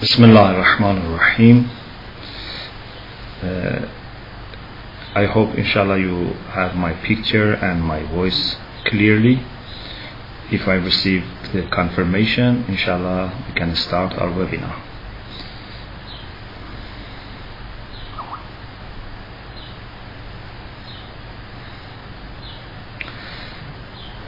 [0.00, 1.68] Bismillah ar-Rahman ar-Rahim.
[3.42, 3.88] Uh,
[5.12, 9.42] I hope inshallah you have my picture and my voice clearly.
[10.52, 14.80] If I receive the confirmation, inshallah we can start our webinar.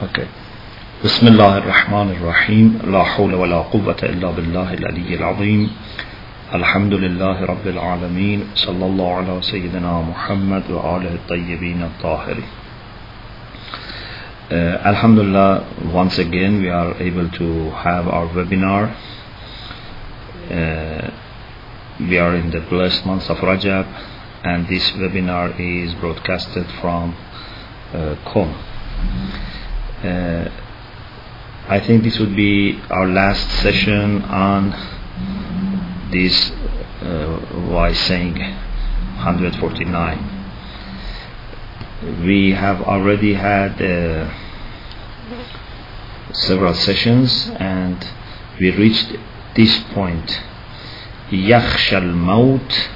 [0.03, 0.27] Okay.
[1.03, 5.71] بسم الله الرحمن الرحيم لا حول ولا قوة إلا بالله العلي العظيم
[6.53, 12.49] الحمد لله رب العالمين صلى الله على سيدنا محمد وآله الطيبين الطاهرين
[14.51, 18.93] Uh, لله once again we are able to have our webinar.
[20.51, 21.09] Uh,
[21.99, 23.87] we are in the blessed month of Rajab,
[24.43, 27.15] and this webinar is broadcasted from
[27.93, 28.53] uh, Qom.
[30.03, 30.49] Uh,
[31.70, 34.70] I think this would be our last session on
[36.12, 36.52] this
[37.02, 37.38] uh,
[37.70, 40.36] why saying 149
[42.24, 44.28] we have already had uh,
[46.32, 48.06] several sessions and
[48.60, 49.16] we reached
[49.54, 50.40] this point
[51.32, 52.88] يخشى الموت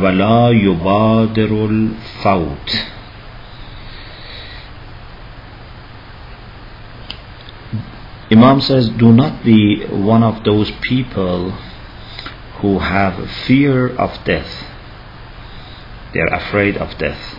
[0.00, 2.84] ولا يبادر الفوت
[8.31, 11.51] Imam says, do not be one of those people
[12.59, 14.65] who have fear of death.
[16.13, 17.37] They are afraid of death.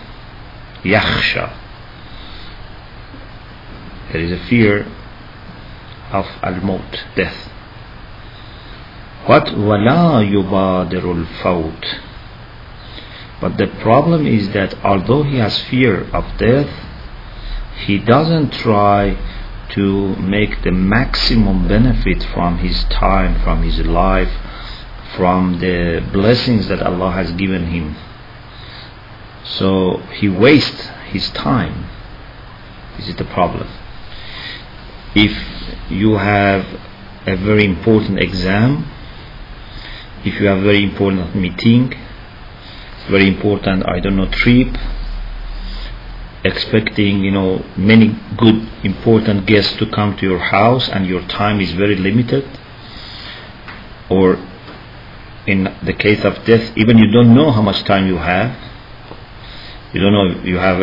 [0.84, 1.56] Yakhsha.
[4.12, 4.86] There is a fear
[6.12, 7.50] of al-maut, death.
[9.26, 11.84] What wala yubadirul faut.
[13.40, 16.70] But the problem is that although he has fear of death,
[17.86, 19.16] he doesn't try
[19.70, 24.30] to make the maximum benefit from his time, from his life,
[25.16, 27.96] from the blessings that Allah has given him.
[29.44, 31.88] So he wastes his time.
[32.96, 33.68] This is the problem.
[35.14, 35.32] If
[35.90, 36.64] you have
[37.26, 38.90] a very important exam,
[40.24, 41.94] if you have very important meeting,
[43.08, 44.76] very important, I don't know, trip,
[46.46, 51.60] expecting you know many good important guests to come to your house and your time
[51.60, 52.44] is very limited?
[54.08, 54.38] Or
[55.46, 58.56] in the case of death even you don't know how much time you have.
[59.92, 60.78] You don't know you have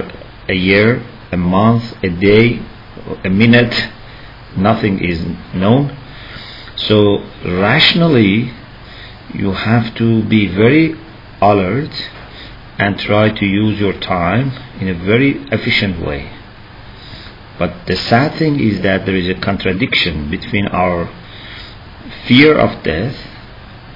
[0.49, 2.61] a year a month a day
[3.23, 3.75] a minute.
[4.55, 5.19] Nothing is
[5.53, 5.97] known.
[6.75, 8.51] So rationally
[9.33, 10.95] you have to be very
[11.41, 11.91] alert
[12.77, 16.31] and try to use your time in a very efficient way.
[17.59, 21.09] But the sad thing is that there is a contradiction between our
[22.25, 23.15] fear of death,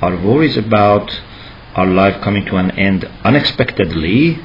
[0.01, 1.21] our worries about
[1.75, 4.39] our life coming to an end unexpectedly,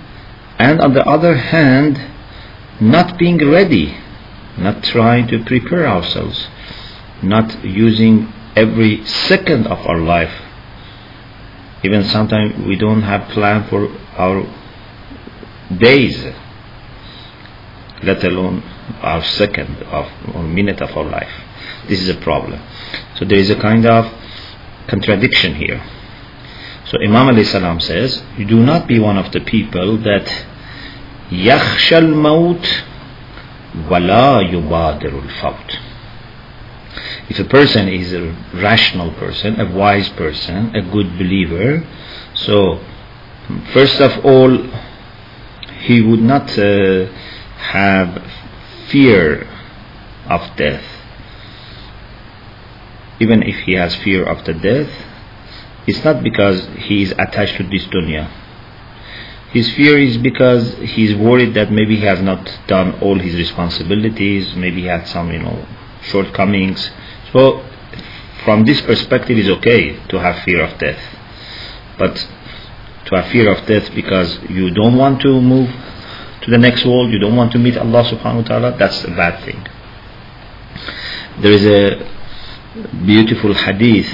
[0.59, 2.00] and on the other hand,
[2.81, 3.97] not being ready,
[4.56, 6.48] not trying to prepare ourselves,
[7.22, 10.32] not using every second of our life
[11.84, 14.47] even sometimes we don't have plan for our
[15.78, 16.25] days
[18.03, 18.62] let alone
[19.00, 21.32] our second of or minute of our life.
[21.88, 22.60] This is a problem.
[23.16, 24.12] So there is a kind of
[24.88, 25.81] contradiction here.
[26.87, 30.26] So imam Ali salam says you do not be one of the people that
[31.31, 32.65] yakhsha al-maut
[33.88, 35.78] wala yubadiru al-fawt
[37.28, 38.22] if a person is a
[38.54, 41.86] rational person, a wise person, a good believer,
[42.34, 42.80] so
[43.72, 44.56] first of all,
[45.80, 47.06] he would not uh,
[47.56, 48.22] have
[48.88, 49.48] fear
[50.28, 50.84] of death.
[53.20, 54.91] Even if he has fear of the death,
[55.86, 58.30] it's not because he is attached to this dunya.
[59.53, 63.34] His fear is because he is worried that maybe he has not done all his
[63.34, 65.66] responsibilities, maybe he had some, you know,
[66.03, 66.91] shortcomings.
[67.33, 67.65] So,
[68.45, 71.01] from this perspective, it's okay to have fear of death.
[71.99, 72.16] But
[73.07, 75.71] to have fear of death because you don't want to move
[76.43, 79.10] to the next world, you don't want to meet Allah subhanahu wa ta'ala, that's a
[79.10, 79.65] bad thing.
[81.41, 82.13] There is a
[83.05, 84.10] beautiful hadith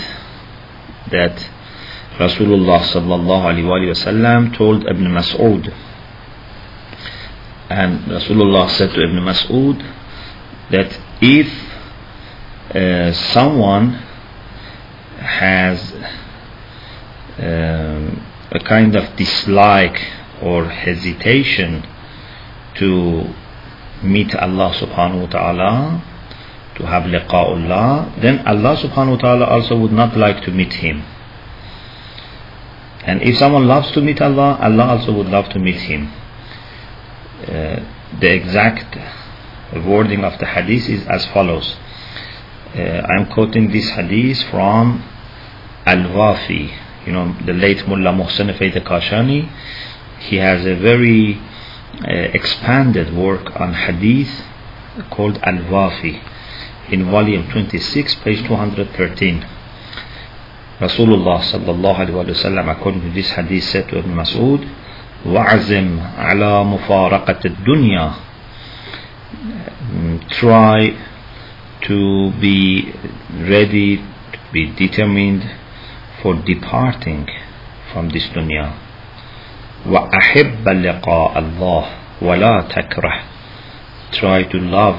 [1.11, 1.39] that
[2.19, 5.73] Rasulullah sallallahu alaihi wasallam told Ibn Mas'ud
[7.71, 9.79] and Rasulullah said to Ibn Mas'ud
[10.71, 11.49] that if
[12.75, 13.93] uh, someone
[15.19, 15.93] has
[17.39, 20.01] um, a kind of dislike
[20.43, 21.87] or hesitation
[22.75, 23.35] to
[24.03, 26.05] meet Allah subhanahu wa ta'ala
[26.77, 31.03] to have liqa'ullah, then Allah subhanahu wa ta'ala also would not like to meet him.
[33.03, 36.13] And if someone loves to meet Allah, Allah also would love to meet him.
[37.43, 37.81] Uh,
[38.21, 38.97] the exact
[39.85, 41.77] wording of the hadith is as follows.
[42.77, 45.03] Uh, I'm quoting this hadith from
[45.87, 46.71] Al-Wafi,
[47.07, 49.49] you know, the late Mullah Muhsin Fayd Kashani.
[50.21, 51.41] He has a very
[51.95, 54.45] uh, expanded work on hadith
[55.11, 56.21] called Al-Wafi
[56.91, 59.47] in volume 26, page 213.
[60.81, 64.69] Rasulullah sallallahu alaihi wasallam, according to this hadith, said to Ibn Mas'ud,
[65.25, 68.15] وَعَزِمْ عَلَى مُفَارَقَةِ الدُّنْيَا
[70.29, 71.08] Try
[71.88, 72.94] to be
[73.32, 75.44] ready, to be determined
[76.22, 77.28] for departing
[77.92, 78.78] from this dunya.
[79.86, 81.86] وَأَحِبَّ لِقَاءَ اللَّهِ
[82.22, 83.18] وَلَا تَكْرَهْ
[84.12, 84.96] Try to love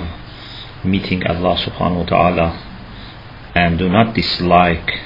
[0.84, 2.48] meeting Allah subhanahu wa ta'ala
[3.54, 5.00] and do not dislike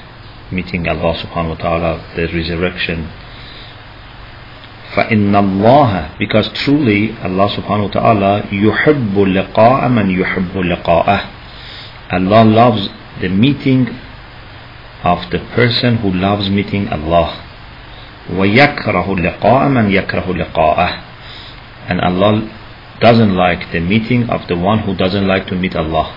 [0.51, 3.07] meeting Allah subhanahu wa ta'ala, the resurrection.
[4.89, 11.19] فإن الله because truly Allah subhanahu wa ta'ala يحب لقاء من يحب لقاءه
[12.13, 12.89] Allah loves
[13.21, 13.87] the meeting
[15.03, 17.45] of the person who loves meeting Allah
[18.29, 21.01] ويكره لقاء من يكره لقاءه
[21.89, 22.47] and Allah
[23.01, 26.13] doesn't like the meeting of the one who doesn't like to meet Allah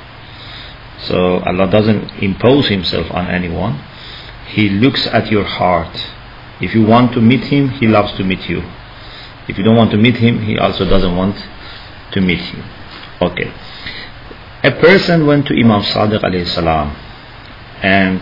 [0.98, 3.80] so Allah doesn't impose himself on anyone
[4.52, 5.96] he looks at your heart.
[6.60, 8.62] If you want to meet him, he loves to meet you.
[9.48, 11.36] If you don't want to meet him, he also doesn't want
[12.12, 12.62] to meet you.
[13.20, 13.50] Okay.
[14.67, 16.93] A person went to Imam Sadiq alayhi salam
[17.81, 18.19] and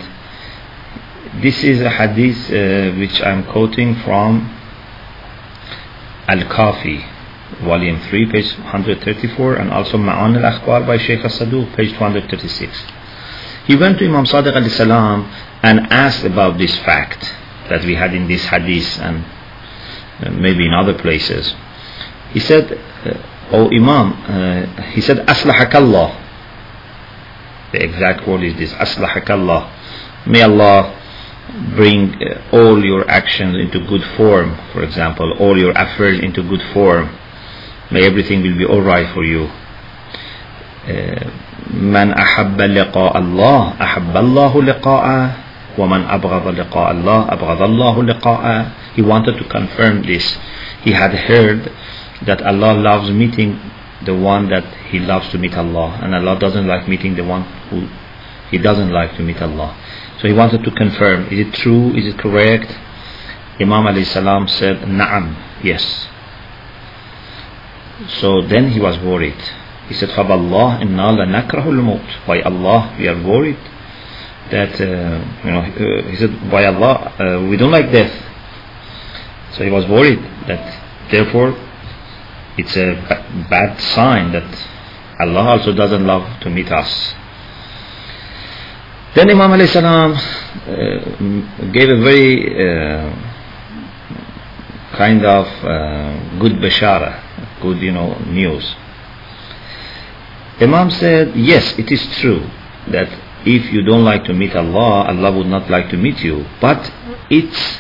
[1.42, 4.45] this is a hadith uh, which I'm quoting from
[6.27, 7.01] Al-Kafi
[7.63, 12.83] volume 3 page 134 and also Ma'ani al-Akhbar by Sheikh As-Saduq page 236
[13.65, 15.24] he went to Imam Sadiq alayhi salam
[15.63, 17.24] and asked about this fact
[17.69, 19.25] that we had in this hadith and
[20.21, 21.56] uh, maybe in other places.
[22.33, 23.18] He said, uh,
[23.51, 26.21] Oh Imam, uh, he said, Aslahakallah.
[27.75, 30.26] The exact word is this, Aslahakallah.
[30.26, 30.96] May Allah
[31.75, 36.62] bring uh, all your actions into good form, for example, all your affairs into good
[36.72, 37.10] form.
[37.90, 39.50] May everything will be alright for you.
[41.70, 45.31] من أحب لقاء الله أحب الله لقاءه
[45.78, 48.44] وَمَنْ أَبْغَضَ لِقَاءَ اللَّهِ أَبْغَضَ اللَّهُ لِقَاءَ
[48.94, 50.37] He wanted to confirm this.
[50.82, 51.70] He had heard
[52.26, 53.58] that Allah loves meeting
[54.05, 55.99] the one that he loves to meet Allah.
[56.01, 57.87] And Allah doesn't like meeting the one who
[58.51, 59.75] he doesn't like to meet Allah.
[60.19, 62.71] So he wanted to confirm is it true is it correct?
[63.59, 66.07] Imam alayhi salam said na'am yes.
[68.19, 69.41] So then he was worried.
[69.87, 73.59] He said فَبَاللَّهِ إِنَّا لَنَكْرَهُ الْمَوْتِ by Allah we are worried
[74.51, 78.13] that uh, you know uh, he said by Allah uh, we don't like death.
[79.53, 80.63] So he was worried that
[81.11, 81.55] therefore
[82.57, 82.95] it's a
[83.49, 84.67] bad sign that
[85.19, 87.13] Allah also doesn't love to meet us
[89.15, 92.31] then Imam alayhi salam uh, gave a very
[92.67, 93.15] uh,
[94.97, 97.21] kind of uh, good bashara
[97.61, 98.75] good you know news
[100.59, 102.45] Imam said yes it is true
[102.88, 103.09] that
[103.45, 106.45] if you don't like to meet Allah, Allah would not like to meet you.
[106.59, 106.91] But
[107.29, 107.77] it's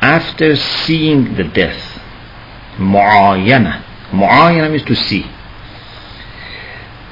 [0.00, 1.97] after seeing the death.
[2.78, 3.82] Mu'ayana.
[4.12, 5.26] Mu'ayana means to see.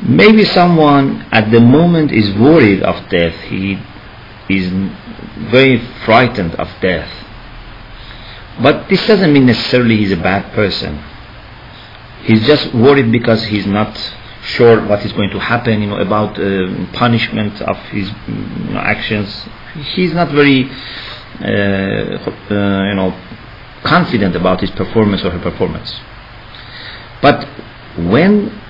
[0.02, 3.34] Maybe someone at the moment is worried of death.
[3.42, 3.78] He
[4.48, 4.70] is
[5.50, 7.10] very frightened of death.
[8.62, 11.02] But this doesn't mean necessarily he's a bad person.
[12.22, 13.96] He's just worried because he's not
[14.42, 18.80] sure what is going to happen, you know, about uh, punishment of his you know,
[18.80, 19.46] actions.
[19.94, 20.70] He's not very,
[21.40, 23.14] uh, uh, you know,
[23.86, 25.94] confident about his performance or her performance.
[27.22, 27.46] But
[27.96, 28.60] when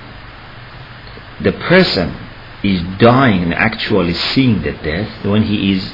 [1.43, 2.15] the person
[2.63, 5.93] is dying and actually seeing the death, when he is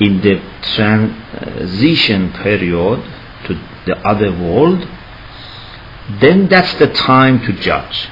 [0.00, 0.40] in the
[0.74, 3.02] transition period
[3.46, 3.54] to
[3.86, 4.86] the other world,
[6.20, 8.08] then that's the time to judge.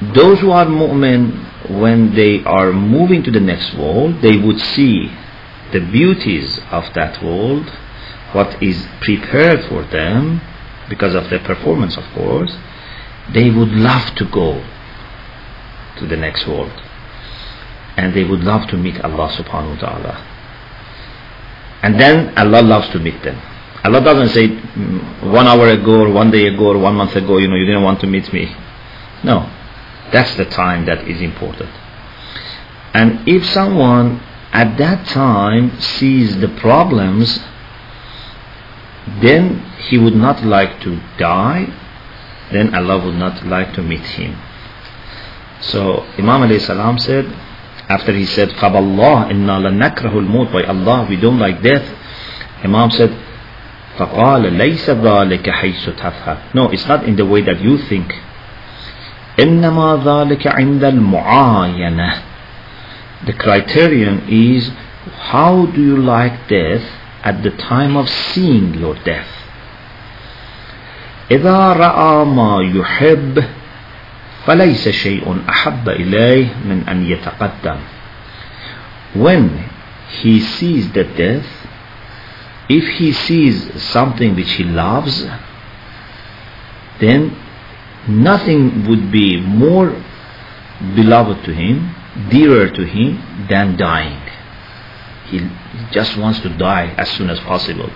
[0.00, 5.10] those who are mu'min when they are moving to the next world they would see
[5.72, 7.68] the beauties of that world
[8.32, 10.40] what is prepared for them
[10.88, 12.56] because of their performance of course
[13.32, 14.64] they would love to go
[15.98, 16.72] to the next world.
[17.96, 20.14] And they would love to meet Allah subhanahu wa ta'ala.
[21.82, 23.40] And then Allah loves to meet them.
[23.84, 27.38] Allah doesn't say mm, one hour ago or one day ago or one month ago
[27.38, 28.54] you know you didn't want to meet me.
[29.22, 29.50] No,
[30.12, 31.70] that's the time that is important.
[32.94, 34.20] And if someone
[34.51, 37.39] at that time sees the problems,
[39.21, 41.67] then he would not like to die,
[42.51, 44.37] then Allah would not like to meet him.
[45.61, 47.25] So Imam alayhi salam said,
[47.89, 51.83] after he said, فَبَاللَّهِ إِنَّا لَنَكْرَهُ الْمُوتِ By Allah, we don't like death.
[52.63, 53.11] Imam said,
[53.97, 58.13] فقال ليس ذلك حيث تفهم No, it's not in the way that you think.
[59.39, 62.26] إنما ذلك عند المعاينة
[63.25, 64.71] The criterion is
[65.31, 66.83] how do you like death
[67.23, 69.27] at the time of seeing your death.
[71.31, 73.43] إذا رأى ما يحب
[74.45, 77.79] فليس شيء أحب إليه من أن يتقدم.
[79.15, 79.69] When
[80.09, 81.47] he sees the death,
[82.69, 85.25] if he sees something which he loves,
[86.99, 87.35] then
[88.07, 89.95] nothing would be more
[90.95, 91.95] beloved to him,
[92.29, 94.21] dearer to him than dying.
[95.27, 95.39] He
[95.91, 97.89] just wants to die as soon as possible.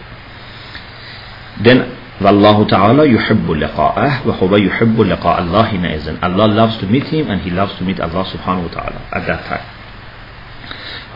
[1.61, 7.29] Then والله تعالى يحب لقاءه وهو يحب لقاء الله حينئذ Allah loves to meet him
[7.29, 9.65] and he loves to meet Allah subhanahu wa ta'ala at that time.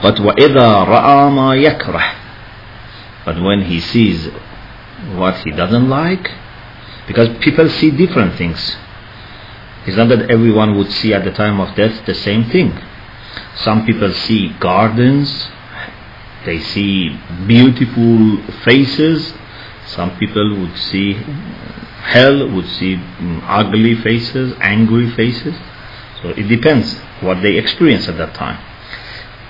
[0.02, 2.22] But وإذا رأى ما يكره
[3.26, 4.28] but when he sees
[5.14, 6.32] what he doesn't like,
[7.08, 8.78] because people see different things.
[9.86, 12.72] It's not that everyone would see at the time of death the same thing.
[13.56, 15.50] Some people see gardens,
[16.46, 17.10] they see
[17.48, 19.34] beautiful faces.
[19.88, 25.56] Some people would see hell, would see mm, ugly faces, angry faces.
[26.22, 28.60] So it depends what they experience at that time.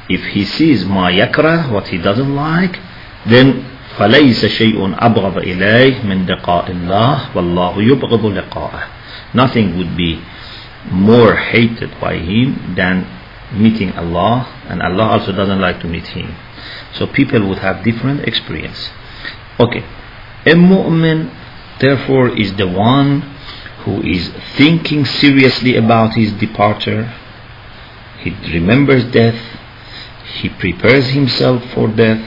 [0.09, 2.79] If he sees ma yakra, what he doesn't like,
[3.25, 3.65] then
[3.97, 8.83] فليس شيء أبغض إليه من لقاء الله والله يبغض لقاءه
[9.35, 10.19] nothing would be
[10.89, 13.05] more hated by him than
[13.52, 16.34] meeting Allah and Allah also doesn't like to meet him.
[16.94, 18.90] So people would have different experience.
[19.58, 19.84] Okay.
[20.46, 21.30] A mu'min
[21.80, 23.20] therefore is the one
[23.84, 27.12] who is thinking seriously about his departure.
[28.20, 29.40] He remembers death.
[30.40, 32.24] He prepares himself for death.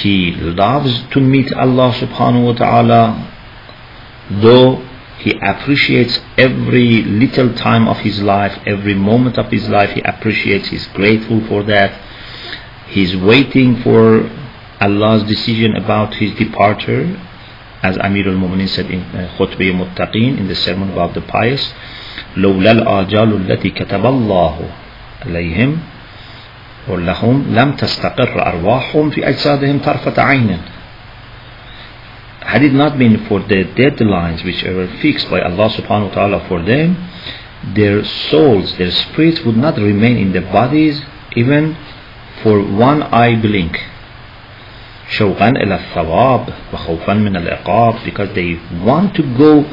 [0.00, 3.30] He loves to meet Allah subhanahu wa ta'ala
[4.30, 4.82] though
[5.19, 10.69] he appreciates every little time of his life every moment of his life he appreciates
[10.69, 11.91] he's grateful for that
[12.87, 14.29] he's waiting for
[14.81, 17.19] Allah's decision about his departure
[17.83, 21.73] as Amir al-Mu'minin said in uh, Khutbah Muttaqin in the sermon about the pious
[22.37, 24.55] لولا الآجال التي كتب الله
[25.25, 25.77] عليهم
[26.87, 30.57] ولهم لم تستقر أرواحهم في أجسادهم طرفة عين
[32.43, 36.47] had it not been for the deadlines which were fixed by Allah subhanahu wa ta'ala
[36.47, 36.95] for them
[37.75, 41.01] their souls, their spirits would not remain in their bodies
[41.35, 41.75] even
[42.41, 43.77] for one eye blink
[45.09, 49.63] شوقا إلى الثواب وخوفا من العقاب because they want to go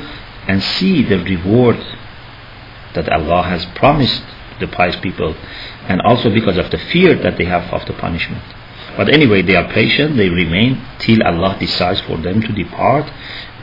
[0.48, 1.76] and see the reward
[2.94, 4.22] that Allah has promised
[4.60, 5.36] the pious people
[5.88, 8.42] and also because of the fear that they have of the punishment.
[9.01, 13.11] But anyway, they are patient, they remain till Allah decides for them to depart.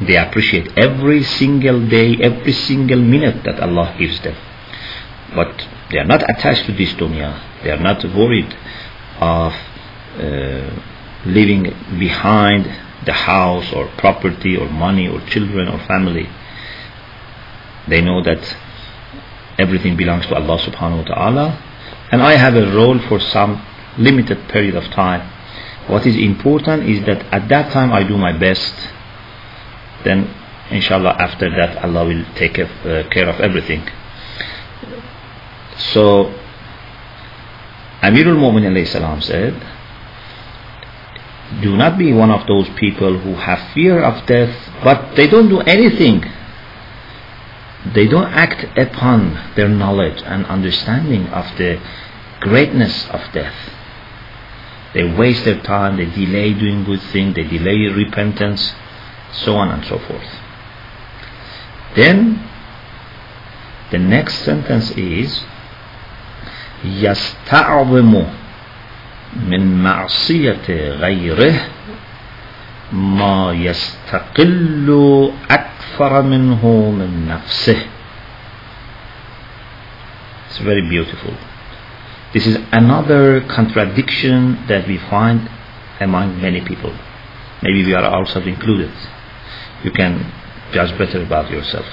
[0.01, 4.35] They appreciate every single day, every single minute that Allah gives them.
[5.37, 7.41] But they are not attached to this dunya.
[7.63, 8.53] They are not worried
[9.21, 9.53] of
[10.19, 10.81] uh,
[11.25, 12.65] leaving behind
[13.07, 16.29] the house or property or money or children or family.
[17.87, 18.43] They know that
[19.57, 21.65] everything belongs to Allah subhanahu wa ta'ala
[22.11, 23.65] and I have a role for some
[23.99, 25.29] limited period of time.
[25.89, 28.75] What is important is that at that time I do my best.
[30.05, 30.33] Then,
[30.71, 33.89] inshallah, after that, Allah will take uh, care of everything.
[35.93, 36.33] So,
[38.03, 39.55] Amirul salam said,
[41.63, 45.49] Do not be one of those people who have fear of death, but they don't
[45.49, 46.25] do anything
[47.95, 51.81] they don't act upon their knowledge and understanding of the
[52.41, 53.55] greatness of death.
[54.94, 58.74] They waste their time, they delay doing good things, they delay repentance,
[59.32, 60.30] so on and so forth.
[61.96, 62.48] Then
[63.92, 65.44] the next sentence is
[66.84, 68.26] يستعظم
[69.36, 70.68] من معصية
[71.00, 71.68] غيره
[72.94, 77.78] ما يستقل أكثر منه من نفسه
[80.50, 81.34] It's very beautiful.
[82.34, 85.50] This is another contradiction that we find
[86.00, 86.94] among many people.
[87.62, 88.92] Maybe we are ourselves included.
[89.84, 90.32] You can
[90.72, 91.86] judge better about yourself.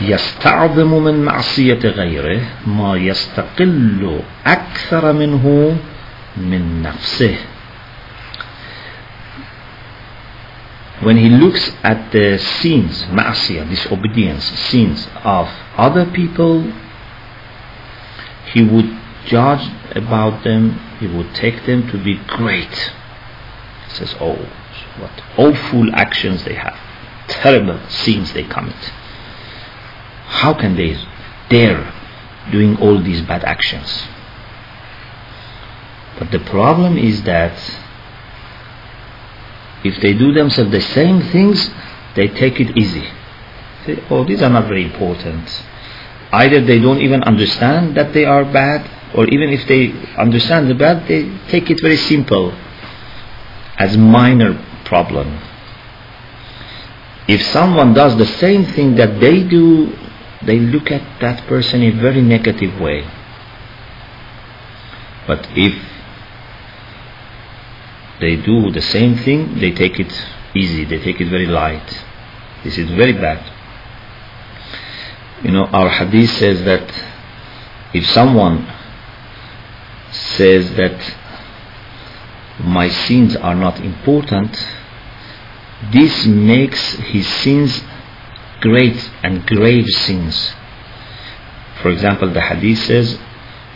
[0.00, 5.76] يستعظم من معصية غيره ما يستقل أكثر منه
[6.36, 7.36] من نفسه
[11.00, 16.72] when he looks at the sins, ma'asiyah, disobedience, sins of other people,
[18.53, 22.91] he would judge about them, he would take them to be great.
[23.87, 24.49] He says, oh,
[24.97, 26.77] what awful actions they have,
[27.27, 28.91] terrible sins they commit.
[30.25, 30.97] How can they
[31.49, 31.93] dare
[32.51, 34.03] doing all these bad actions?
[36.19, 37.57] But the problem is that
[39.83, 41.69] if they do themselves the same things,
[42.15, 43.07] they take it easy.
[43.85, 45.49] Say, oh, these are not very important.
[46.31, 50.75] Either they don't even understand that they are bad, or even if they understand the
[50.75, 52.53] bad, they take it very simple,
[53.77, 54.53] as minor
[54.85, 55.41] problem.
[57.27, 59.95] If someone does the same thing that they do,
[60.43, 63.05] they look at that person in a very negative way.
[65.27, 65.73] But if
[68.19, 70.11] they do the same thing, they take it
[70.55, 72.03] easy, they take it very light.
[72.63, 73.39] This is very bad.
[75.42, 76.90] You know, our hadith says that
[77.92, 78.66] if someone
[80.10, 81.14] says that
[82.60, 84.56] my sins are not important,
[85.92, 87.82] this makes his sins
[88.60, 90.54] great and grave sins.
[91.82, 93.18] For example, the hadith says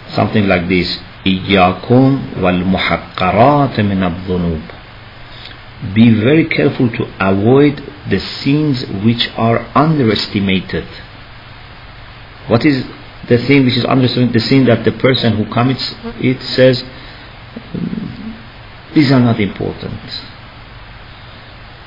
[0.09, 4.63] something like this إياكم والمحقرات من الذنوب
[5.95, 10.87] Be very careful to avoid the sins which are underestimated.
[12.48, 12.86] what is
[13.28, 14.34] the thing which is understood?
[14.34, 18.32] The sin that the person who commits it says, hmm,
[18.94, 20.00] these are not important.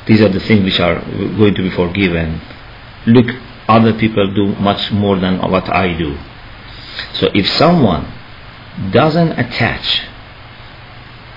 [0.07, 2.41] These are the things which are going to be forgiven.
[3.07, 3.27] Look,
[3.69, 6.17] other people do much more than what I do.
[7.15, 8.13] So if someone
[8.91, 10.03] doesn't attach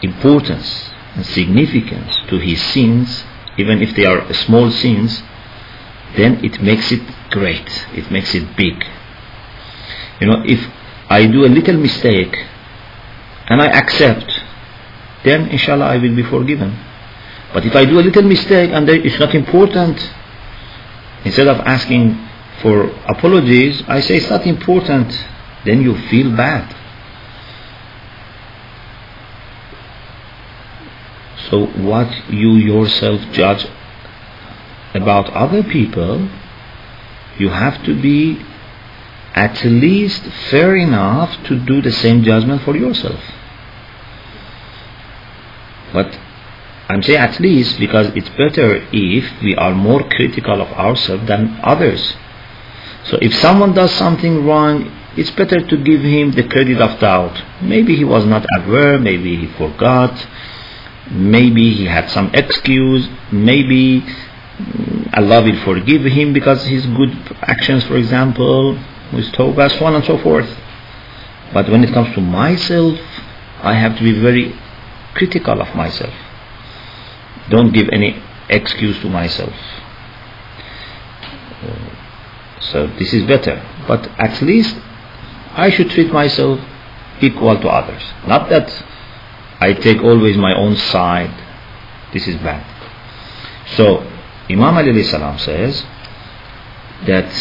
[0.02, 3.24] importance and significance to his sins,
[3.58, 5.22] even if they are small sins,
[6.16, 8.84] then it makes it great, it makes it big.
[10.22, 10.64] You know, if
[11.10, 12.34] I do a little mistake
[13.48, 14.32] and I accept,
[15.26, 16.78] then inshallah I will be forgiven.
[17.54, 20.00] But if I do a little mistake and it's not important,
[21.26, 22.16] instead of asking
[22.62, 25.12] for apologies, I say it's not important,
[25.66, 26.78] then you feel bad.
[31.50, 33.68] So what you yourself judge
[34.94, 36.30] about other people,
[37.40, 38.46] you have to be
[39.34, 43.20] at least fair enough to do the same judgment for yourself.
[45.94, 46.18] But
[46.90, 51.60] I'm saying at least because it's better if we are more critical of ourselves than
[51.64, 52.16] others.
[53.06, 57.42] So if someone does something wrong, it's better to give him the credit of doubt.
[57.62, 60.28] Maybe he was not aware, maybe he forgot,
[61.10, 67.84] maybe he had some excuse, maybe mm, Allah will forgive him because his good actions,
[67.86, 68.78] for example,
[69.14, 70.50] with tawbah, so on and so forth.
[71.54, 73.00] But when it comes to myself,
[73.62, 74.56] I have to be very
[75.14, 76.14] critical of myself.
[77.50, 79.54] Don't give any excuse to myself.
[81.64, 81.90] Uh,
[82.60, 83.62] so this is better.
[83.88, 84.76] But at least
[85.54, 86.60] I should treat myself
[87.22, 88.02] equal to others.
[88.26, 88.70] Not that
[89.60, 91.34] I take always my own side.
[92.14, 92.66] This is bad.
[93.76, 94.00] So
[94.50, 95.86] Imam Ali salam says
[97.06, 97.32] that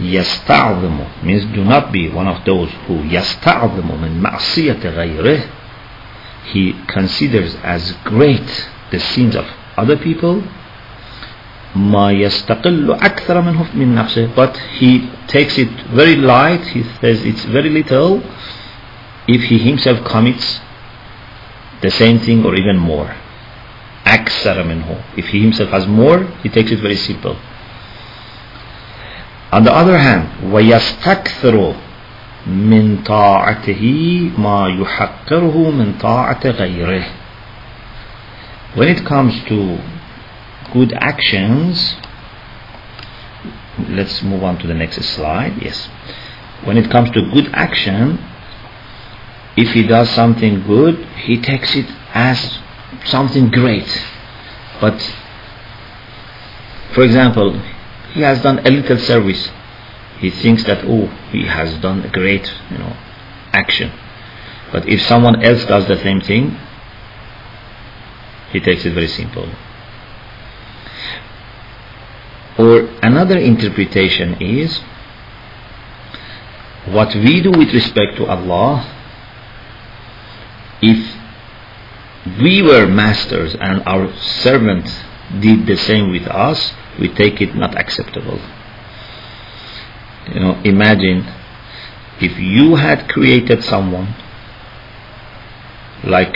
[0.00, 5.40] يستعظم means do not be one of those who يستعظم من معصية غيره
[6.52, 9.44] he considers as great the sins of
[9.76, 10.42] other people
[11.76, 17.44] ما يستقل أكثر منه من نفسه but he takes it very light he says it's
[17.44, 18.22] very little
[19.28, 20.60] if he himself commits
[21.80, 23.14] the same thing or even more.
[24.06, 24.96] أكثر منه.
[25.16, 27.36] If he himself has more, he takes it very simple.
[29.52, 31.74] On the other hand, ويستكثر
[32.46, 33.82] من طاعته
[34.38, 37.04] ما يحقره من طاعة غيره.
[38.74, 39.78] When it comes to
[40.72, 41.96] good actions,
[43.88, 45.54] let's move on to the next slide.
[45.62, 45.88] Yes.
[46.64, 48.18] When it comes to good action,
[49.56, 52.58] if he does something good, he takes it as
[53.04, 53.88] something great.
[54.80, 55.00] But,
[56.92, 57.60] for example,
[58.13, 59.49] he has done a little service.
[60.19, 62.95] He thinks that, oh, he has done a great, you know,
[63.51, 63.91] action.
[64.71, 66.57] But if someone else does the same thing,
[68.51, 69.49] he takes it very simple.
[72.57, 74.79] Or another interpretation is
[76.85, 78.85] what we do with respect to Allah,
[80.81, 81.15] if
[82.39, 84.91] we were masters and our servants
[85.39, 88.39] did the same with us, we take it not acceptable.
[90.33, 91.25] You know, imagine
[92.21, 94.15] if you had created someone
[96.03, 96.33] like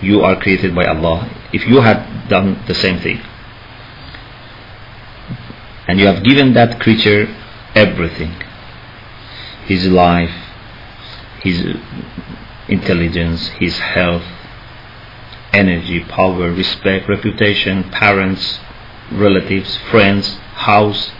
[0.00, 3.20] you are created by Allah, if you had done the same thing,
[5.88, 7.26] and you have given that creature
[7.74, 8.34] everything
[9.66, 10.34] his life,
[11.40, 11.76] his
[12.68, 14.24] intelligence, his health,
[15.52, 18.58] energy, power, respect, reputation, parents,
[19.18, 21.10] relatives, friends, house,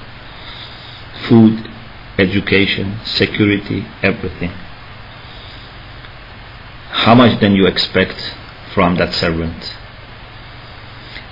[1.29, 1.71] food,
[2.19, 4.51] education, security, everything.
[6.91, 8.35] How much then you expect
[8.75, 9.77] from that servant?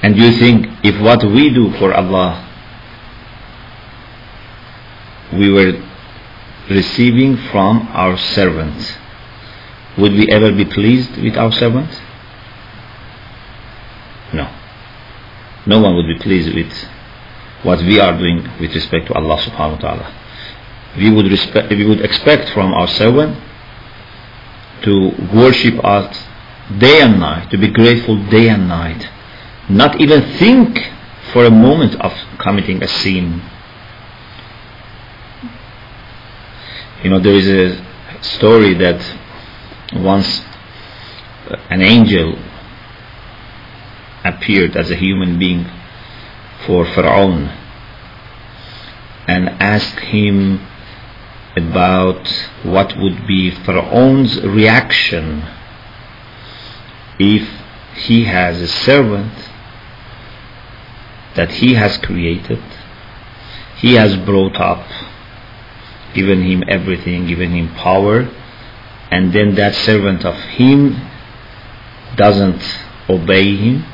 [0.02, 2.46] And you think if what we do for Allah
[5.32, 5.80] we were
[6.68, 8.96] receiving from our servants,
[9.98, 11.96] would we ever be pleased with our servants?
[14.32, 14.59] No.
[15.70, 16.72] No one would be pleased with
[17.62, 20.06] what we are doing with respect to Allah subhanahu wa ta'ala.
[20.96, 23.38] We would, respect, we would expect from our servant
[24.82, 24.92] to
[25.32, 26.10] worship us
[26.78, 29.08] day and night, to be grateful day and night,
[29.68, 30.90] not even think
[31.32, 33.40] for a moment of committing a sin
[37.02, 37.82] You know, there is a
[38.22, 39.00] story that
[39.94, 40.42] once
[41.70, 42.38] an angel
[44.24, 45.64] appeared as a human being
[46.66, 47.48] for Pharaoh
[49.26, 50.66] and asked him
[51.56, 52.28] about
[52.62, 55.42] what would be Pharaoh's reaction
[57.18, 57.48] if
[57.94, 59.32] he has a servant
[61.34, 62.62] that he has created,
[63.76, 64.86] he has brought up
[66.14, 68.28] given him everything, given him power,
[69.10, 71.08] and then that servant of him
[72.16, 72.62] doesn't
[73.08, 73.84] obey him,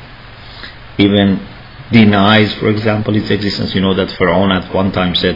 [0.97, 1.39] even
[1.91, 3.73] denies, for example, its existence.
[3.75, 5.35] You know that Pharaoh at one time said,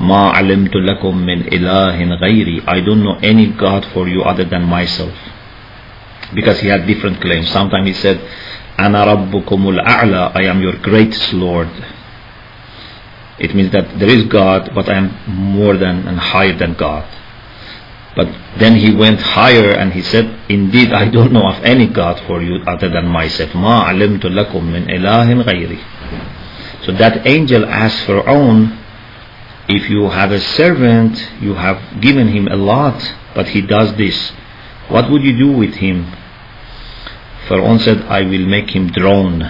[0.00, 2.64] Ma alimtu lakum min ilahin ghayri.
[2.66, 5.14] I don't know any God for you other than myself.
[6.34, 7.50] Because he had different claims.
[7.50, 8.18] Sometimes he said,
[8.78, 10.34] Ana rabbukumul a'la.
[10.34, 11.68] I am your greatest Lord.
[13.38, 17.04] It means that there is God, but I am more than and higher than God.
[18.16, 18.26] But
[18.58, 22.42] then he went higher and he said, Indeed, I don't know of any God for
[22.42, 23.54] you other than myself.
[23.54, 25.78] Ma alimtu lakum min ilahin ghayri.
[26.84, 28.76] So that angel asked Pharaoh,
[29.68, 34.32] if you have a servant, you have given him a lot, but he does this.
[34.88, 36.12] What would you do with him?
[37.46, 39.42] Pharaoh said, I will make him drown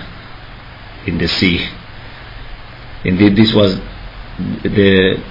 [1.07, 1.66] in the sea.
[3.05, 3.77] Indeed, this was
[4.62, 5.23] the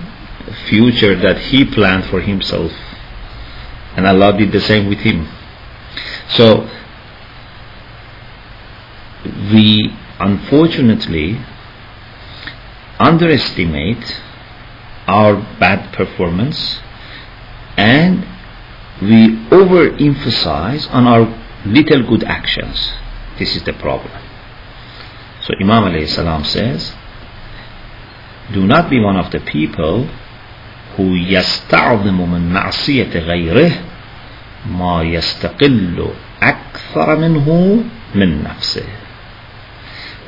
[0.68, 2.72] future that he planned for himself
[3.99, 5.29] And Allah did the same with him.
[6.31, 6.69] So,
[9.53, 11.39] we unfortunately
[12.99, 14.21] underestimate
[15.07, 16.81] our bad performance
[17.77, 18.27] and
[19.03, 21.27] we overemphasize on our
[21.67, 22.93] little good actions.
[23.39, 24.13] This is the problem.
[25.43, 26.95] So Imam alayhi salam says,
[28.53, 30.07] do not be one of the people
[30.97, 33.73] who يستعظم من معصية غيره
[34.66, 36.08] ما يستقل
[36.44, 37.48] أكثر منه
[38.16, 38.84] من نفسه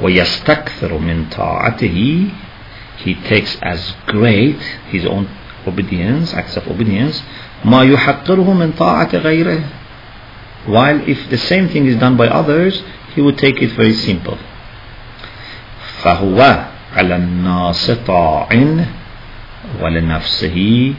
[0.02, 2.28] ويستكثر من طاعته
[3.06, 5.28] he takes as great his own
[5.68, 7.24] obedience acts of obedience
[7.66, 9.60] ما يحقره من طاعة غيره
[10.68, 12.82] while if the same thing is done by others
[13.16, 14.38] he would take it very simple
[16.04, 16.66] فهو
[16.96, 18.50] على الناس طاع
[19.82, 20.94] ولنفسه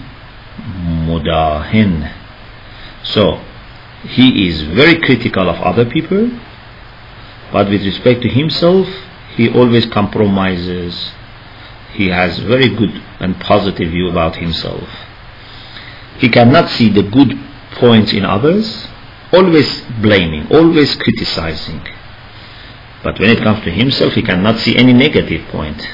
[1.09, 2.22] مداهن
[3.03, 3.43] so
[4.03, 6.31] he is very critical of other people
[7.53, 8.88] but with respect to himself
[9.37, 11.12] he always compromises
[11.93, 14.88] he has very good and positive view about himself
[16.19, 17.38] he cannot see the good
[17.73, 18.87] points in others
[19.33, 21.83] always blaming always criticizing
[23.03, 25.87] but when it comes to himself, he cannot see any negative point.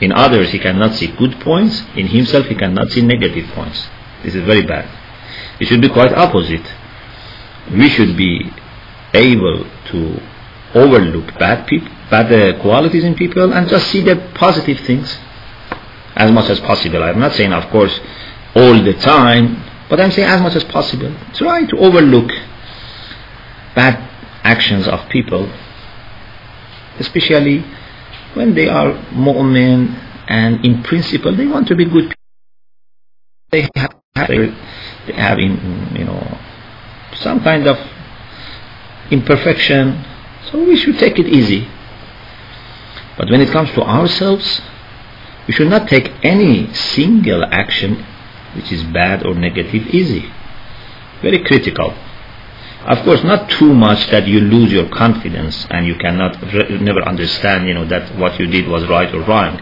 [0.00, 1.82] In others, he cannot see good points.
[1.96, 3.88] In himself, he cannot see negative points.
[4.22, 4.86] This is very bad.
[5.60, 6.66] It should be quite opposite.
[7.70, 8.50] We should be
[9.12, 10.20] able to
[10.74, 15.18] overlook bad people, bad uh, qualities in people, and just see the positive things
[16.14, 17.02] as much as possible.
[17.02, 17.98] I'm not saying, of course,
[18.54, 21.14] all the time, but I'm saying as much as possible.
[21.34, 22.30] Try to overlook
[23.74, 24.10] bad
[24.44, 25.50] actions of people
[26.98, 27.64] especially
[28.34, 29.94] when they are mu'min
[30.28, 32.14] and in principle they want to be good people.
[33.50, 36.38] They have, in, you know,
[37.16, 37.78] some kind of
[39.10, 40.04] imperfection,
[40.50, 41.68] so we should take it easy.
[43.16, 44.60] But when it comes to ourselves,
[45.46, 48.04] we should not take any single action
[48.54, 50.30] which is bad or negative easy.
[51.22, 51.94] Very critical.
[52.84, 56.40] Of course, not too much that you lose your confidence and you cannot
[56.80, 59.60] never understand, you know, that what you did was right or wrong.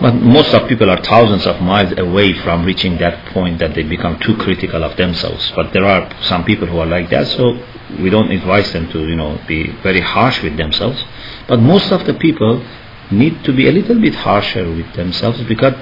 [0.00, 3.82] But most of people are thousands of miles away from reaching that point that they
[3.82, 5.52] become too critical of themselves.
[5.54, 7.58] But there are some people who are like that, so
[8.00, 11.02] we don't advise them to, you know, be very harsh with themselves.
[11.48, 12.64] But most of the people
[13.10, 15.74] need to be a little bit harsher with themselves because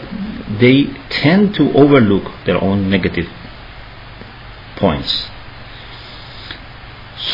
[0.59, 3.29] they tend to overlook their own negative
[4.77, 5.29] points.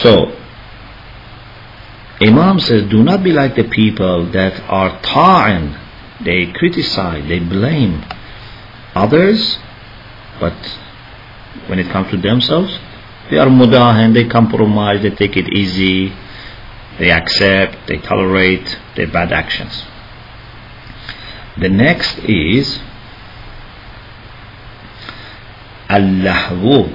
[0.02, 0.36] So,
[2.20, 5.85] Imam says, do not be like the people that are ta'an,
[6.23, 8.03] they criticize, they blame
[8.95, 9.57] others,
[10.39, 10.53] but
[11.67, 12.79] when it comes to themselves,
[13.29, 16.13] they are mudahan, they compromise, they take it easy,
[16.99, 19.85] they accept, they tolerate their bad actions.
[21.57, 22.79] The next is
[25.91, 26.87] اللهو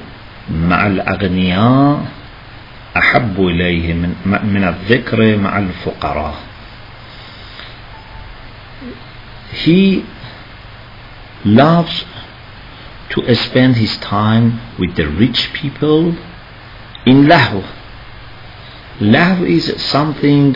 [0.51, 2.07] مع الأغنياء
[2.97, 6.35] أحب إليه من, من الذكر مع الفقراء
[9.54, 10.06] he
[11.46, 12.06] loves
[13.10, 16.16] to spend his time with the rich people
[17.06, 17.62] in lahu.
[19.00, 20.54] Lahu is something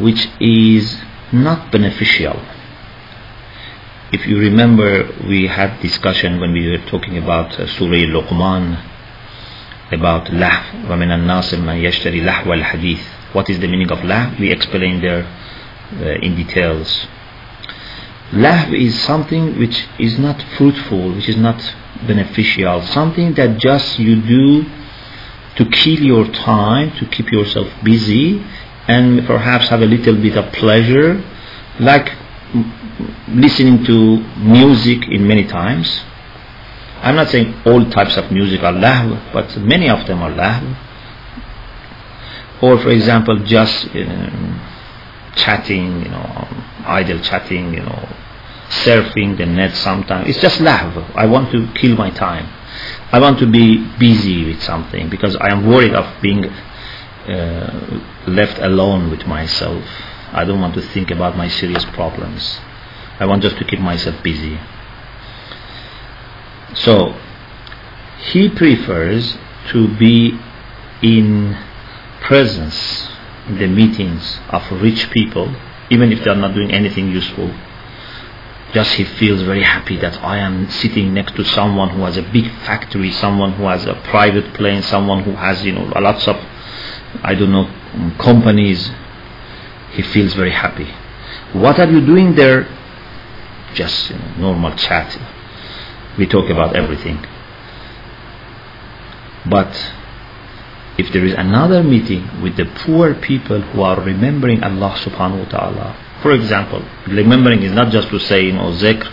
[0.00, 0.96] which is
[1.32, 2.40] not beneficial.
[4.12, 8.80] If you remember, we had discussion when we were talking about uh, Surah Luqman
[9.90, 13.02] about lah wa min an-nas man yashtari lahwa al-hadith.
[13.32, 14.34] What is the meaning of lah?
[14.38, 17.06] We explained there uh, in details.
[18.32, 21.60] Lah is something which is not fruitful, which is not
[22.06, 24.64] beneficial, something that just you do
[25.56, 28.42] to kill your time, to keep yourself busy,
[28.88, 31.22] and perhaps have a little bit of pleasure,
[31.78, 32.12] like
[33.28, 36.02] listening to music in many times.
[37.02, 40.76] I'm not saying all types of music are lahw, but many of them are lahw.
[42.62, 44.60] Or for example, just um,
[45.36, 46.48] chatting, you know,
[46.86, 48.08] idle chatting, you know,
[48.68, 50.28] surfing the net sometimes.
[50.28, 51.14] It's just lahw.
[51.14, 52.48] I want to kill my time.
[53.12, 58.58] I want to be busy with something because I am worried of being uh, left
[58.58, 59.84] alone with myself.
[60.32, 62.60] I don't want to think about my serious problems.
[63.20, 64.58] I want just to keep myself busy.
[66.74, 67.14] So,
[68.18, 70.38] he prefers to be
[71.02, 71.56] in
[72.22, 73.08] presence
[73.46, 75.54] in the meetings of rich people,
[75.90, 77.54] even if they are not doing anything useful.
[78.74, 82.22] Just he feels very happy that I am sitting next to someone who has a
[82.22, 86.36] big factory, someone who has a private plane, someone who has, you know, lots of,
[87.22, 87.70] I don't know,
[88.18, 88.90] companies.
[89.92, 90.92] He feels very happy.
[91.52, 92.66] What are you doing there?
[93.74, 95.16] Just you know, normal chat.
[96.18, 97.24] We talk about everything.
[99.46, 99.92] But
[100.98, 105.48] if there is another meeting with the poor people who are remembering Allah subhanahu wa
[105.50, 109.12] ta'ala, for example, remembering is not just to say, you know, zikr,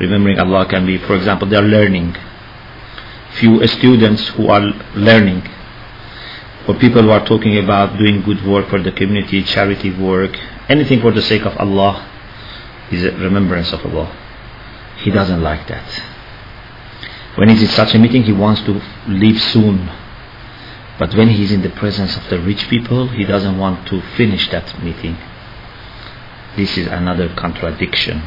[0.00, 2.16] remembering Allah can be, for example, they are learning.
[3.34, 4.62] Few students who are
[4.96, 5.46] learning,
[6.66, 10.36] or people who are talking about doing good work for the community, charity work,
[10.68, 12.04] anything for the sake of Allah
[12.90, 14.10] is a remembrance of Allah.
[14.96, 15.88] He doesn't like that.
[17.36, 19.88] When he's in such a meeting, he wants to leave soon.
[20.98, 24.50] But when he's in the presence of the rich people, he doesn't want to finish
[24.50, 25.16] that meeting.
[26.57, 28.21] This is another contradiction.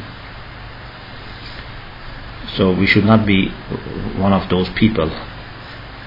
[2.55, 3.49] So we should not be
[4.17, 5.11] one of those people.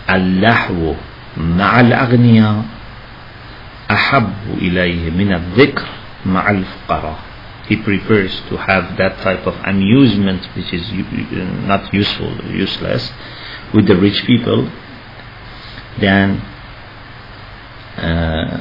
[0.09, 0.95] اللهو
[1.37, 2.65] مع الأغنياء
[3.91, 5.87] أحب إليه من الذكر
[6.27, 7.19] مع الفقراء
[7.71, 10.91] he prefers to have that type of amusement which is
[11.71, 13.13] not useful, useless,
[13.73, 14.69] with the rich people
[16.01, 16.41] than
[17.97, 18.59] uh,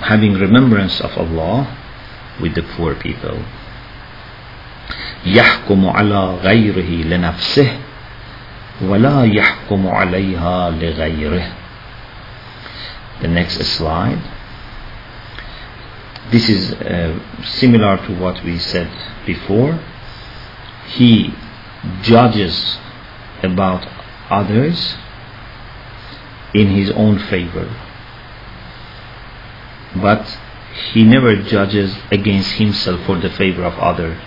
[0.00, 1.70] having remembrance of Allah
[2.40, 3.38] with the poor people.
[5.26, 7.78] يحكم على غيره لنفسه
[8.82, 11.52] ولا يحكم عليها لغيره.
[13.20, 14.22] The next slide.
[16.30, 18.90] This is uh, similar to what we said
[19.26, 19.80] before.
[20.86, 21.32] He
[22.02, 22.78] judges
[23.42, 23.86] about
[24.30, 24.96] others
[26.54, 27.68] in his own favor.
[29.96, 30.38] But
[30.93, 34.19] he never judges against himself for the favor of others,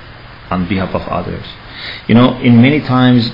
[0.51, 1.45] on behalf of others.
[2.07, 3.31] You know, in many times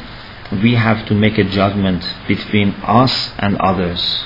[0.62, 4.24] we have to make a judgment between us and others.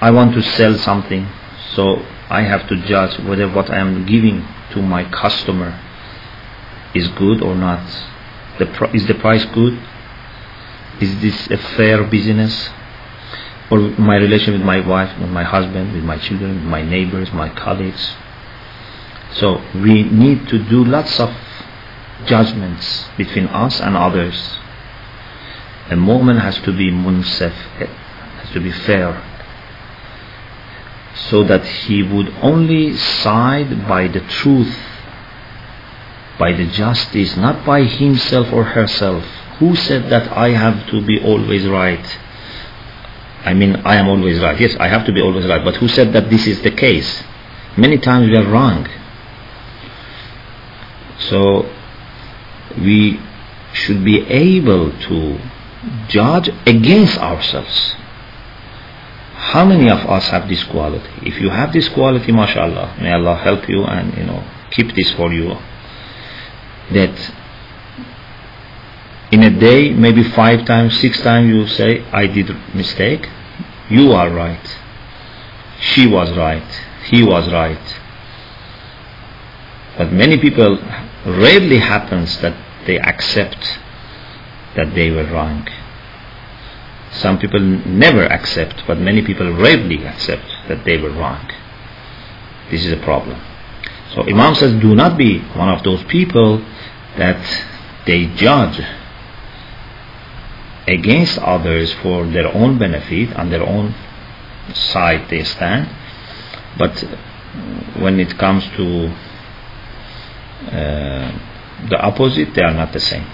[0.00, 1.28] I want to sell something,
[1.74, 5.80] so I have to judge whether what I am giving to my customer
[6.94, 7.86] is good or not.
[8.58, 9.78] The is the price good?
[11.00, 12.70] Is this a fair business?
[13.70, 17.32] Or my relation with my wife, with my husband, with my children, with my neighbors,
[17.32, 18.14] my colleagues.
[19.32, 21.34] So we need to do lots of
[22.26, 24.56] judgments between us and others.
[25.90, 29.22] A mu'min has to be munsaf, eh, has to be fair,
[31.14, 34.76] so that he would only side by the truth,
[36.38, 39.24] by the justice, not by himself or herself.
[39.58, 42.18] Who said that I have to be always right?
[43.46, 44.58] I mean, I am always right.
[44.60, 45.64] Yes, I have to be always right.
[45.64, 47.22] But who said that this is the case?
[47.76, 48.88] Many times we are wrong.
[51.30, 51.70] So
[52.76, 53.20] we
[53.72, 55.38] should be able to
[56.08, 57.94] judge against ourselves.
[59.34, 61.08] How many of us have this quality?
[61.22, 65.12] If you have this quality, mashallah, may Allah help you and you know keep this
[65.12, 65.56] for you.
[66.90, 67.16] That
[69.30, 73.28] in a day, maybe five times, six times, you say, "I did mistake."
[73.90, 74.78] You are right.
[75.80, 76.68] She was right.
[77.04, 78.00] He was right.
[79.96, 80.78] But many people
[81.24, 83.78] rarely happens that they accept
[84.76, 85.66] that they were wrong.
[87.12, 91.50] Some people never accept, but many people rarely accept that they were wrong.
[92.70, 93.40] This is a problem.
[94.14, 96.58] So Imam says, do not be one of those people
[97.16, 97.64] that
[98.06, 98.80] they judge
[100.87, 103.93] against others for their own benefit, on their own
[104.73, 105.89] side they stand,
[106.77, 106.99] but
[107.99, 109.07] when it comes to
[110.67, 111.31] uh,
[111.89, 113.25] the opposite, they are not the same.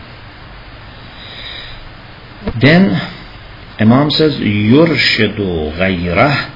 [2.60, 2.91] Then
[3.80, 5.39] Imam says, يرشد
[5.78, 6.50] غيره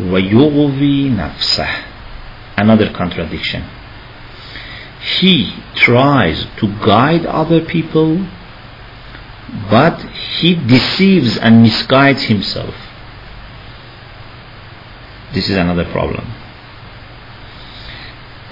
[0.00, 1.68] ويغوي نفسه.
[2.56, 3.64] Another contradiction.
[5.18, 8.26] He tries to guide other people,
[9.69, 10.01] but
[10.39, 12.75] he deceives and misguides himself.
[15.33, 16.25] This is another problem.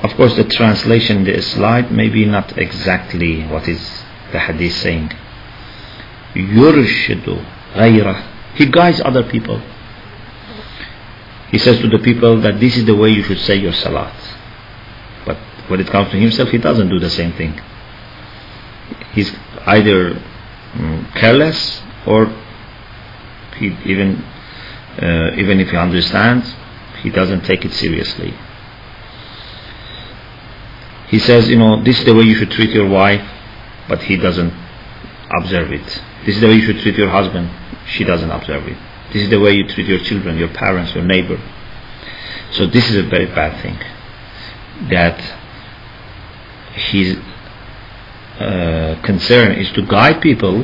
[0.03, 3.81] Of course, the translation the slide may be not exactly what is
[4.31, 5.11] the hadith saying.
[6.35, 8.23] Yurshidu ghayra.
[8.55, 9.61] He guides other people.
[11.49, 14.13] He says to the people that this is the way you should say your salat.
[15.25, 17.59] But when it comes to himself, he doesn't do the same thing.
[19.13, 19.33] He's
[19.65, 20.21] either
[20.75, 22.25] um, careless or
[23.57, 24.23] he even
[25.01, 26.53] uh, even if he understands,
[27.03, 28.33] he doesn't take it seriously.
[31.09, 33.25] He says, you know, this is the way you should treat your wife,
[33.87, 34.53] but he doesn't
[35.39, 35.85] observe it.
[36.25, 37.49] This is the way you should treat your husband,
[37.85, 38.77] she doesn't observe it.
[39.13, 41.39] This is the way you treat your children, your parents, your neighbor.
[42.51, 43.77] So this is a very bad thing.
[44.89, 45.19] That
[46.73, 47.17] his
[48.39, 50.63] uh, concern is to guide people.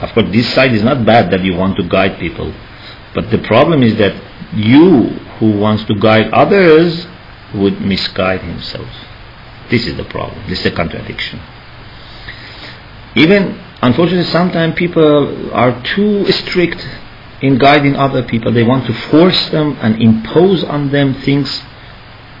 [0.00, 2.52] Of course, this side is not bad that you want to guide people,
[3.14, 4.14] but the problem is that
[4.54, 7.06] you who wants to guide others
[7.54, 8.88] would misguide himself.
[9.70, 10.48] This is the problem.
[10.48, 11.40] This is a contradiction.
[13.16, 16.86] Even, unfortunately, sometimes people are too strict
[17.40, 18.52] in guiding other people.
[18.52, 21.62] They want to force them and impose on them things.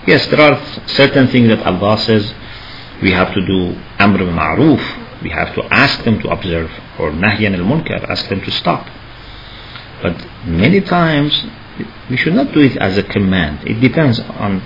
[0.06, 2.34] Yes, there are certain things that Allah says
[3.02, 5.22] we have to do amr ma'ruf.
[5.22, 8.86] We have to ask them to observe, or nahyan al munkar, ask them to stop.
[10.02, 11.46] But many times
[12.10, 13.66] we should not do it as a command.
[13.66, 14.60] It depends on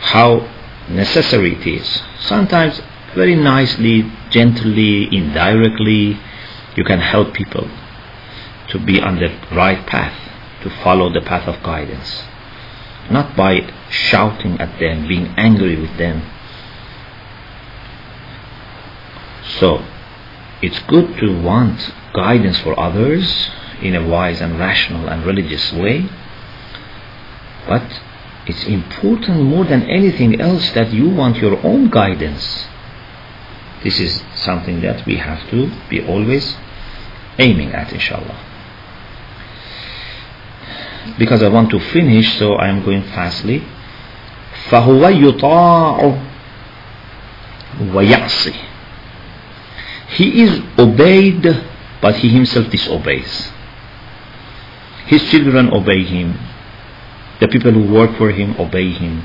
[0.00, 0.48] how
[0.88, 2.02] necessary it is.
[2.20, 2.80] Sometimes
[3.14, 6.18] very nicely, gently, indirectly,
[6.76, 7.68] you can help people
[8.68, 10.14] to be on the right path,
[10.62, 12.22] to follow the path of guidance.
[13.10, 16.22] Not by shouting at them, being angry with them.
[19.59, 19.83] So,
[20.61, 23.49] it's good to want guidance for others
[23.81, 26.07] in a wise and rational and religious way,
[27.67, 28.01] but
[28.45, 32.67] it's important more than anything else that you want your own guidance.
[33.83, 36.55] This is something that we have to be always
[37.39, 38.39] aiming at, inshallah.
[41.17, 43.63] Because I want to finish, so I am going fastly.
[44.69, 46.15] فهو يطاع
[47.93, 48.53] ويعصي
[50.08, 51.42] he is obeyed,
[52.00, 53.52] but he himself disobeys.
[55.06, 56.38] His children obey him.
[57.40, 59.22] The people who work for him obey him.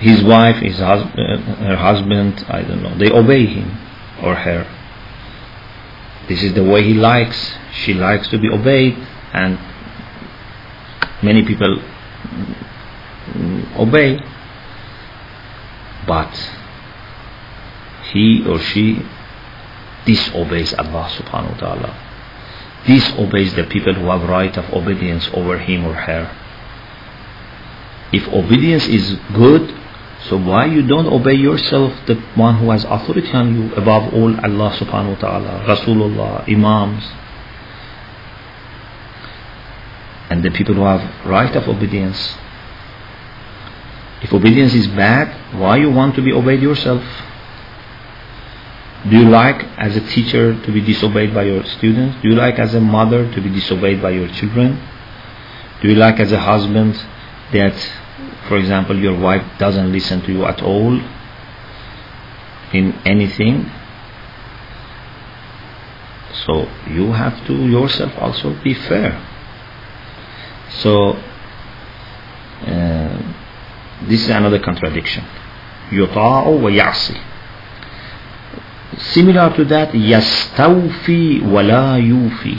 [0.00, 3.78] His wife, his hus- uh, her husband, I don't know, they obey him
[4.22, 4.66] or her.
[6.28, 7.54] This is the way he likes.
[7.72, 8.96] She likes to be obeyed,
[9.32, 9.58] and
[11.22, 11.80] many people
[13.78, 14.20] obey.
[16.06, 16.32] But
[18.12, 19.02] he or she
[20.06, 21.90] disobeys Allah subhanahu wa ta'ala.
[22.86, 26.30] Disobeys the people who have right of obedience over him or her.
[28.12, 29.74] If obedience is good,
[30.30, 34.32] so why you don't obey yourself, the one who has authority on you above all
[34.40, 37.04] Allah subhanahu wa ta'ala, Rasulullah, Imams,
[40.30, 42.36] and the people who have right of obedience.
[44.22, 47.04] If obedience is bad, why you want to be obeyed yourself?
[49.09, 52.21] Do you like as a teacher to be disobeyed by your students?
[52.21, 54.79] Do you like as a mother to be disobeyed by your children?
[55.81, 56.95] Do you like as a husband
[57.51, 57.73] that,
[58.47, 61.01] for example, your wife doesn't listen to you at all
[62.73, 63.71] in anything?
[66.45, 69.19] So you have to yourself also be fair.
[70.69, 71.13] So
[72.67, 73.33] uh,
[74.03, 75.23] this is another contradiction.
[75.91, 77.17] يطاع ويعصي
[78.98, 82.58] Similar to that, yastawfi wala yufi.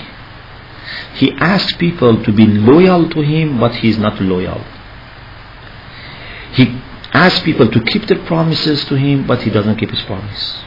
[1.16, 4.64] He asks people to be loyal to him, but he is not loyal.
[6.54, 6.82] He
[7.14, 10.64] asks people to keep their promises to him, but he doesn't keep his promise.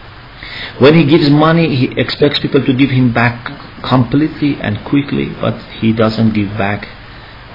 [0.78, 5.60] When he gives money, he expects people to give him back completely and quickly, but
[5.80, 6.86] he doesn't give back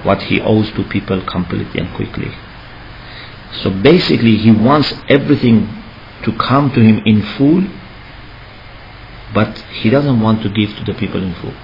[0.02, 2.30] what he owes to people completely and quickly.
[3.62, 5.68] So basically, he wants everything
[6.24, 7.64] to come to him in full,
[9.36, 11.54] but he doesn't want to give to the people in full.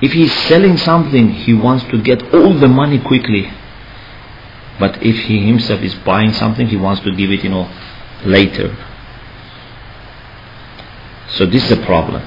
[0.00, 3.50] If he's selling something, he wants to get all the money quickly.
[4.78, 7.68] But if he himself is buying something, he wants to give it, you know,
[8.24, 8.68] later.
[11.30, 12.22] So this is a problem.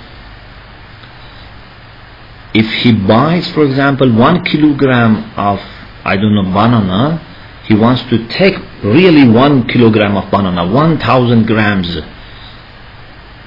[2.54, 5.62] If he buys, for example, one kilogram of,
[6.04, 7.24] I don't know, banana,
[7.64, 11.96] he wants to take really one kilogram of banana, 1000 grams,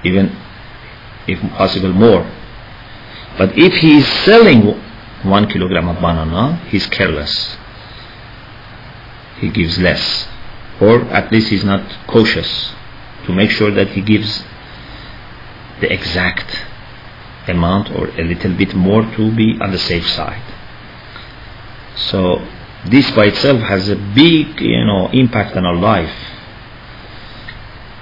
[0.05, 0.40] even
[1.28, 2.24] if possible more.
[3.38, 4.80] But if he is selling
[5.24, 7.58] one kilogram of banana, he's careless.
[9.40, 10.28] He gives less.
[10.80, 12.74] Or at least he's not cautious
[13.26, 14.44] to make sure that he gives
[15.82, 16.64] the exact
[17.48, 20.44] amount or a little bit more to be on the safe side.
[21.96, 22.46] So
[22.86, 26.16] this by itself has a big, you know, impact on our life.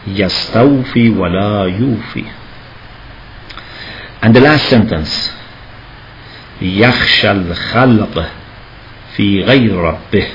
[0.07, 2.25] يستوفي ولا يوفي
[4.21, 5.31] and the last sentence
[6.61, 8.29] يخشى الخلق
[9.15, 10.27] في غير ربه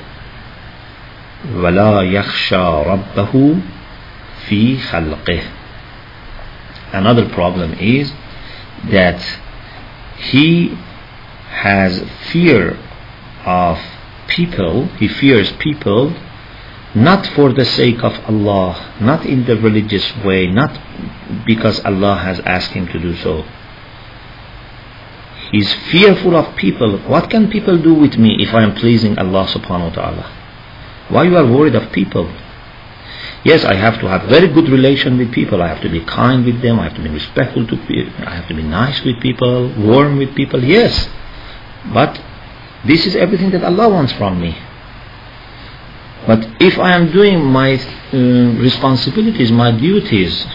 [1.55, 3.57] ولا يخشى ربه
[4.49, 5.41] في خلقه
[6.93, 8.13] Another problem is
[8.91, 9.21] that
[10.17, 10.77] he
[11.51, 12.79] has fear
[13.45, 13.79] of
[14.27, 16.15] people, he fears people
[16.95, 20.79] not for the sake of Allah, not in the religious way, not
[21.47, 23.45] because Allah has asked him to do so.
[25.54, 26.98] Is fearful of people.
[27.08, 30.26] What can people do with me if I am pleasing Allah subhanahu wa ta'ala?
[31.10, 32.28] Why you are worried of people?
[33.44, 35.62] Yes, I have to have very good relation with people.
[35.62, 36.80] I have to be kind with them.
[36.80, 38.14] I have to be respectful to people.
[38.26, 40.64] I have to be nice with people, warm with people.
[40.64, 41.08] Yes,
[41.94, 42.20] but
[42.86, 44.58] this is everything that Allah wants from me.
[46.26, 48.18] But if I am doing my uh,
[48.60, 50.48] responsibilities, my duties,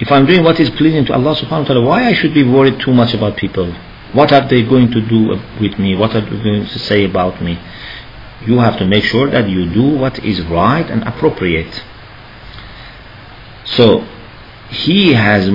[0.00, 2.44] if I'm doing what is pleasing to Allah subhanahu wa ta'ala, why I should be
[2.44, 3.72] worried too much about people?
[4.12, 5.96] What are they going to do with me?
[5.96, 7.58] What are they going to say about me?
[8.44, 11.82] You have to make sure that you do what is right and appropriate.
[13.64, 14.06] So,
[14.68, 15.48] he has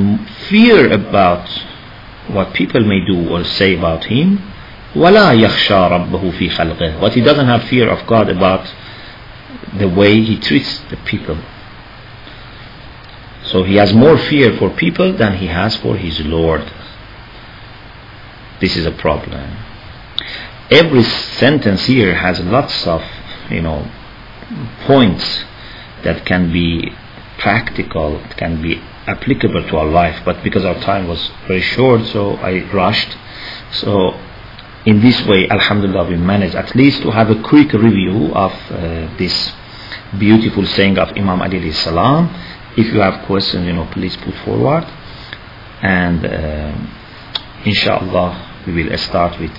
[0.49, 1.47] fear about
[2.27, 4.39] what people may do or say about him.
[4.95, 8.73] وَلَا يَخْشَى رَبَّهُ فِي خَلْقِهِ But he doesn't have fear of God about
[9.77, 11.37] the way he treats the people.
[13.46, 16.62] So he has more fear for people than he has for his Lord.
[18.60, 19.56] This is a problem.
[20.70, 23.02] Every sentence here has lots of,
[23.50, 23.88] you know,
[24.86, 25.44] points
[26.02, 26.92] that can be
[27.38, 30.22] practical, can be applicable to our life.
[30.24, 33.16] But because our time was very short, so I rushed.
[33.72, 34.18] So
[34.86, 39.16] in this way, Alhamdulillah, we managed at least to have a quick review of uh,
[39.18, 39.52] this
[40.18, 42.28] beautiful saying of Imam Ali salam.
[42.76, 44.84] If you have questions, you know, please put forward.
[45.82, 46.76] And uh,
[47.64, 49.56] inshallah, we will start with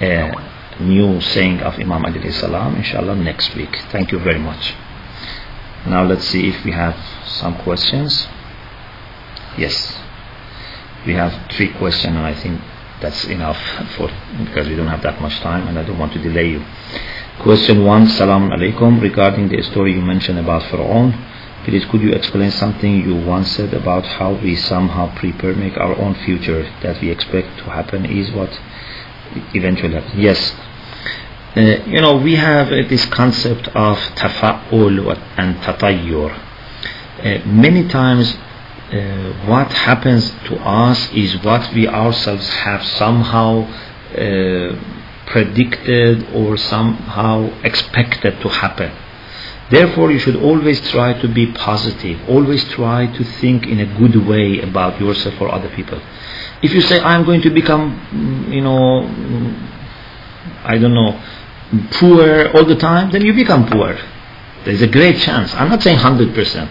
[0.00, 0.32] a
[0.80, 3.74] new saying of Imam Ali salam inshallah next week.
[3.90, 4.74] Thank you very much.
[5.86, 8.26] Now let's see if we have some questions.
[9.56, 9.98] Yes.
[11.06, 12.60] We have three questions and I think
[13.00, 13.58] that's enough
[13.96, 14.10] for
[14.44, 16.64] because we don't have that much time and I don't want to delay you.
[17.40, 19.00] Question one, Salam alaikum.
[19.02, 21.12] Regarding the story you mentioned about Pharaoh,
[21.64, 25.96] please could you explain something you once said about how we somehow prepare, make our
[25.98, 28.60] own future that we expect to happen is what
[29.54, 30.14] eventually happens.
[30.14, 30.54] Yes.
[31.56, 36.32] Uh, you know, we have uh, this concept of tafa'ul and tatayyur.
[37.22, 38.36] Uh, many times
[38.92, 44.76] uh, what happens to us is what we ourselves have somehow uh,
[45.26, 48.90] predicted or somehow expected to happen.
[49.74, 54.14] Therefore, you should always try to be positive, always try to think in a good
[54.24, 56.00] way about yourself or other people.
[56.62, 59.02] If you say, I'm going to become, you know,
[60.64, 61.20] I don't know,
[61.98, 63.98] poor all the time, then you become poor.
[64.64, 65.52] There's a great chance.
[65.54, 66.68] I'm not saying 100%.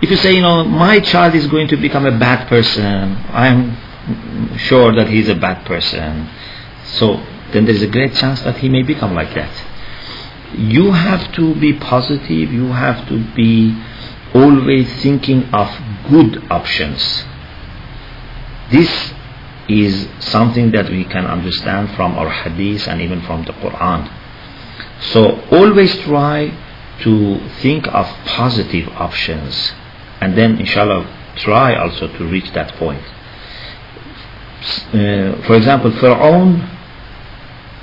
[0.00, 3.76] If you say, you know, my child is going to become a bad person, I'm
[4.58, 6.30] sure that he's a bad person.
[6.84, 7.20] So
[7.52, 9.50] then there's a great chance that he may become like that.
[10.56, 13.78] You have to be positive, you have to be
[14.34, 15.68] always thinking of
[16.10, 17.24] good options.
[18.70, 19.12] This
[19.68, 24.10] is something that we can understand from our hadith and even from the Quran.
[25.12, 26.52] So always try
[27.00, 29.72] to think of positive options
[30.20, 33.04] and then inshallah try also to reach that point.
[34.88, 36.56] Uh, for example, Pharaoh,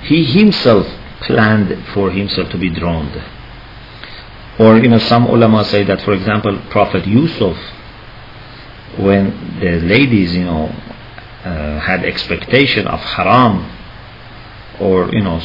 [0.02, 0.88] he himself
[1.25, 3.23] planned for himself to be drowned.
[4.59, 7.57] Or you know, some ulama say that, for example, Prophet Yusuf,
[8.99, 10.67] when the ladies, you know,
[11.45, 13.71] uh, had expectation of haram,
[14.81, 15.41] or you know,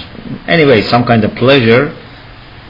[0.47, 1.95] anyway, some kind of pleasure,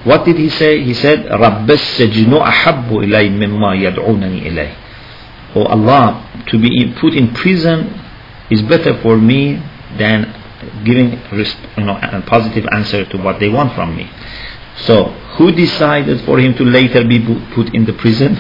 [0.03, 0.83] what did he say?
[0.83, 4.75] He said, رَبَّ السَّجْنُ أَحَبُّ إِلَيْ مِمَّا يَدْعُونَنِي إِلَيْهِ
[5.55, 7.89] Oh Allah, to be put in prison
[8.51, 9.63] is better for me
[9.97, 10.31] than
[10.84, 14.11] giving you know, a positive answer to what they want from me.
[14.78, 15.04] So,
[15.36, 17.18] who decided for him to later be
[17.54, 18.36] put in the prison?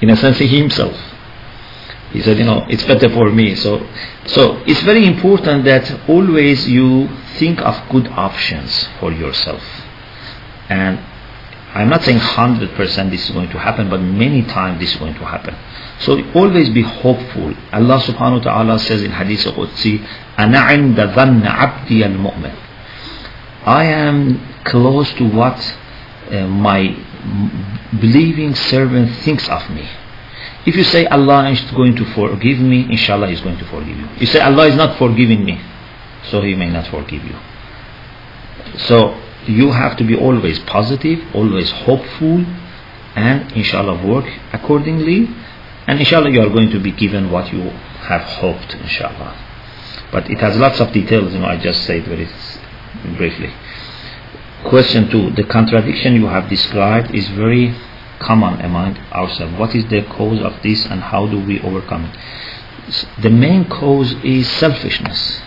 [0.00, 0.96] In a sense, he himself.
[2.12, 3.54] He said, you know, it's better for me.
[3.56, 3.84] So,
[4.26, 9.62] so it's very important that always you think of good options for yourself.
[10.68, 10.98] And
[11.73, 15.13] I'm not saying 100% this is going to happen, but many times this is going
[15.13, 15.55] to happen.
[15.99, 17.53] So always be hopeful.
[17.71, 20.03] Allah subhanahu wa ta'ala says in Hadith Qudsi,
[20.37, 22.55] أَنَا عِنْدَ ظَنَّ عَبْدِيَ الْمُؤْمِنِ
[23.65, 25.77] I am close to what
[26.31, 26.95] uh, my
[27.99, 29.87] believing servant thinks of me.
[30.65, 33.97] If you say Allah is going to forgive me, inshallah He is going to forgive
[33.97, 34.07] you.
[34.17, 35.61] You say Allah is not forgiving me,
[36.31, 37.35] so He may not forgive you.
[38.87, 42.44] So you have to be always positive, always hopeful,
[43.16, 45.28] and inshallah work accordingly.
[45.86, 47.62] And inshallah you are going to be given what you
[48.08, 49.36] have hoped, inshallah.
[50.10, 52.28] But it has lots of details, you know, I just said very
[53.16, 53.52] briefly.
[54.64, 57.74] Question two, the contradiction you have described is very
[58.18, 59.58] common among ourselves.
[59.58, 63.06] What is the cause of this and how do we overcome it?
[63.20, 65.42] The main cause is selfishness,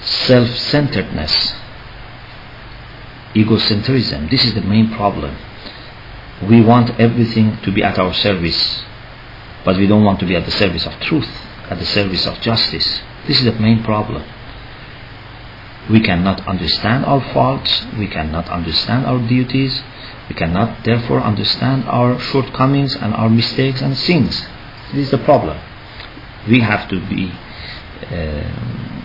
[0.00, 1.54] self-centeredness
[3.34, 4.30] egocentrism.
[4.30, 5.36] This is the main problem.
[6.48, 8.82] We want everything to be at our service,
[9.64, 11.28] but we don't want to be at the service of truth,
[11.68, 13.00] at the service of justice.
[13.26, 14.24] This is the main problem.
[15.90, 19.82] We cannot understand our faults, we cannot understand our duties,
[20.28, 24.46] we cannot therefore understand our shortcomings and our mistakes and sins.
[24.92, 25.58] This is the problem.
[26.46, 27.32] We have to be
[28.10, 28.98] uh,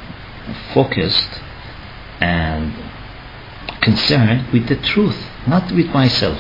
[0.74, 1.42] focused
[2.20, 2.74] and
[3.84, 5.18] concerned with the truth,
[5.48, 6.40] not with myself.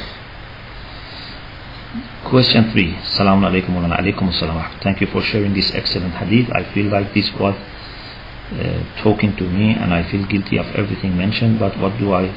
[2.25, 2.93] Question 3.
[2.95, 4.81] Assalamu alaikum wa alaikum assalam.
[4.81, 6.49] Thank you for sharing this excellent hadith.
[6.51, 11.17] I feel like this was uh, talking to me and I feel guilty of everything
[11.17, 12.33] mentioned, but what do I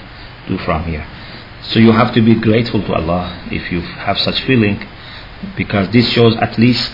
[0.48, 1.06] do from here?
[1.62, 4.84] So you have to be grateful to Allah if you have such feeling
[5.56, 6.92] because this shows at least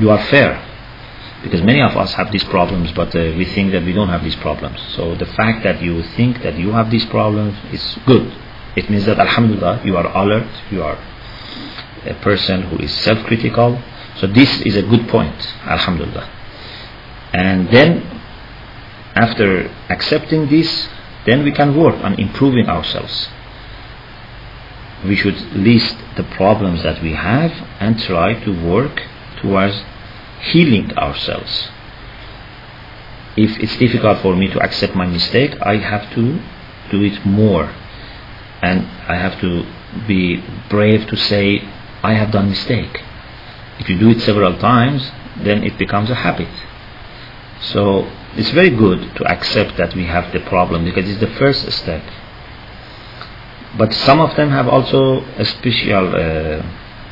[0.00, 0.69] you are fair
[1.42, 4.22] because many of us have these problems but uh, we think that we don't have
[4.22, 4.78] these problems.
[4.96, 8.32] So the fact that you think that you have these problems is good.
[8.76, 10.98] It means that alhamdulillah you are alert you are
[12.06, 13.82] a person who is self-critical.
[14.16, 16.28] So this is a good point alhamdulillah.
[17.32, 18.02] And then
[19.14, 20.88] after accepting this
[21.26, 23.28] then we can work on improving ourselves.
[25.04, 29.02] We should list the problems that we have and try to work
[29.40, 29.82] towards
[30.40, 31.70] healing ourselves.
[33.36, 36.40] if it's difficult for me to accept my mistake, I have to
[36.90, 37.72] do it more.
[38.62, 39.64] And I have to
[40.06, 41.62] be brave to say,
[42.02, 43.00] I have done mistake.
[43.78, 46.52] If you do it several times, then it becomes a habit.
[47.60, 51.70] So it's very good to accept that we have the problem because it's the first
[51.72, 52.02] step.
[53.78, 56.62] But some of them have also a special uh,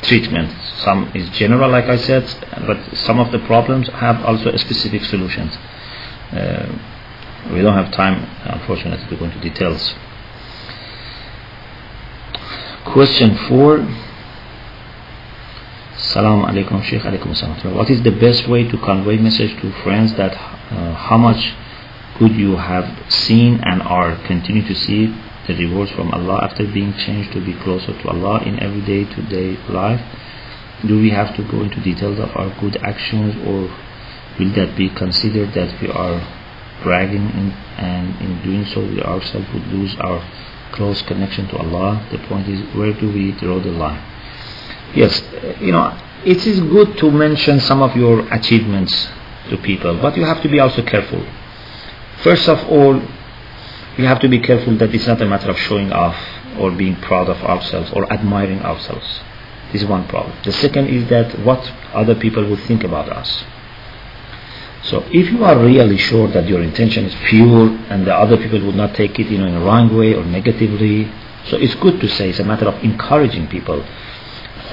[0.03, 0.51] treatment.
[0.79, 2.23] Some is general, like I said,
[2.65, 5.57] but some of the problems have also specific solutions.
[6.31, 6.67] Uh,
[7.51, 9.93] we don't have time, unfortunately, to go into details.
[12.85, 13.79] Question four.
[15.97, 17.75] Salam alaikum, Sheikh alaikum.
[17.75, 21.53] What is the best way to convey message to friends that uh, how much
[22.17, 25.13] good you have seen and are continue to see
[25.49, 29.21] the rewards from Allah after being changed to be closer to Allah in everyday to
[29.23, 30.01] day life?
[30.85, 33.67] Do we have to go into details of our good actions or
[34.37, 36.21] will that be considered that we are
[36.83, 40.23] bragging in, and in doing so we ourselves would lose our
[40.71, 42.05] close connection to Allah?
[42.11, 44.01] The point is where do we draw the line?
[44.95, 45.21] Yes,
[45.59, 49.09] you know, it is good to mention some of your achievements
[49.49, 51.25] to people, but you have to be also careful.
[52.21, 53.01] First of all,
[53.98, 56.16] we have to be careful that it's not a matter of showing off
[56.58, 59.20] or being proud of ourselves or admiring ourselves.
[59.72, 60.36] This is one problem.
[60.44, 63.44] The second is that what other people will think about us.
[64.82, 68.64] So if you are really sure that your intention is pure and the other people
[68.66, 71.10] would not take it you know, in a wrong way or negatively,
[71.46, 73.82] so it's good to say it's a matter of encouraging people.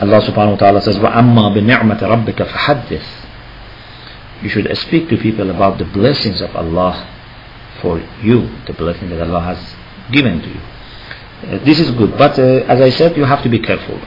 [0.02, 3.04] Allah subhanahu wa ta'ala says, وَأَمَّا بِنِعْمَةِ رَبِّكَ فَحَدِّث
[4.42, 7.08] You should speak to people about the blessings of Allah
[7.81, 9.77] for you, the blessing that Allah has
[10.13, 10.61] given to you.
[11.43, 14.01] Uh, this is good, but uh, as I said, you have to be careful.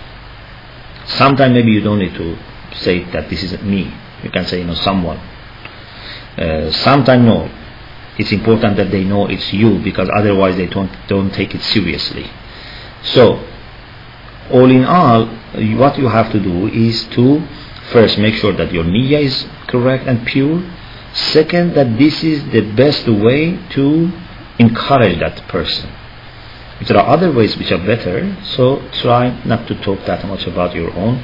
[1.05, 2.37] Sometimes maybe you don't need to
[2.75, 3.93] say that this is me.
[4.23, 5.17] You can say, you know, someone.
[6.37, 7.49] Uh, Sometimes no.
[8.17, 12.29] It's important that they know it's you because otherwise they don't don't take it seriously.
[13.01, 13.41] So,
[14.51, 15.25] all in all,
[15.77, 17.41] what you have to do is to
[17.91, 20.61] first make sure that your niyyah is correct and pure
[21.13, 24.11] Second, that this is the best way to
[24.59, 25.89] encourage that person.
[26.79, 30.45] If there are other ways which are better, so try not to talk that much
[30.47, 31.21] about your own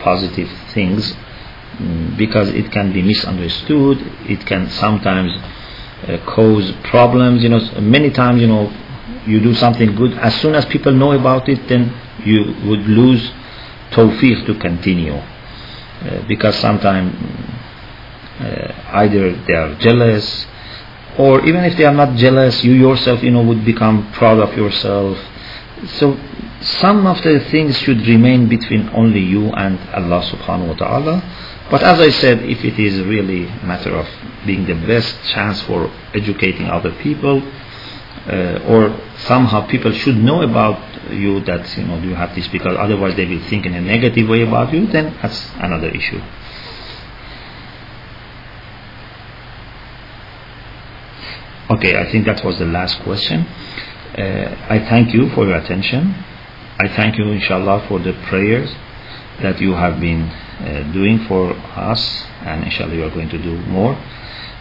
[0.00, 3.98] positive things mm, because it can be misunderstood.
[4.28, 5.32] It can sometimes
[6.08, 7.42] uh, cause problems.
[7.42, 8.72] You know, many times, you know,
[9.26, 10.14] you do something good.
[10.14, 11.92] As soon as people know about it, then
[12.24, 13.32] you would lose
[13.90, 15.14] tawfiq to continue.
[15.14, 17.14] Uh, because sometimes
[18.38, 20.46] either they are jealous
[21.18, 24.56] or even if they are not jealous you yourself you know would become proud of
[24.56, 25.18] yourself.
[25.98, 26.18] So
[26.60, 31.14] some of the things should remain between only you and Allah subhanahu wa ta'ala.
[31.70, 34.06] But as I said if it is really a matter of
[34.46, 37.42] being the best chance for educating other people
[38.26, 40.78] uh, or somehow people should know about
[41.12, 44.28] you that you know you have this because otherwise they will think in a negative
[44.28, 46.20] way about you then that's another issue
[51.68, 53.40] Okay, I think that was the last question.
[53.42, 56.14] Uh, I thank you for your attention.
[56.78, 58.70] I thank you, inshallah, for the prayers
[59.42, 63.56] that you have been uh, doing for us, and inshallah, you are going to do
[63.66, 63.98] more.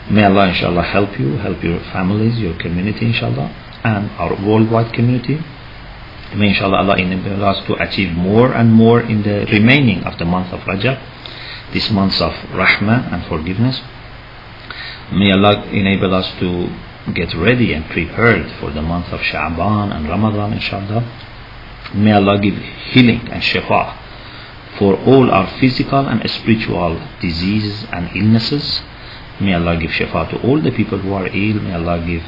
[0.10, 3.54] May Allah, inshallah, help you, help your families, your community, inshallah,
[3.84, 5.40] and our worldwide community.
[6.36, 10.26] May, inshallah, Allah enable us to achieve more and more in the remaining of the
[10.26, 11.00] month of Rajab,
[11.72, 13.80] this month of rahmah and forgiveness.
[15.12, 16.68] May Allah enable us to
[17.14, 21.04] get ready and prepared for the month of Sha'ban and Ramadan inshallah.
[21.94, 23.96] May Allah give healing and shifa
[24.80, 28.82] for all our physical and spiritual diseases and illnesses.
[29.40, 31.62] May Allah give shifa to all the people who are ill.
[31.62, 32.24] May Allah give